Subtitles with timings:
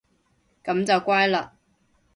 [0.63, 1.49] 噉就乖嘞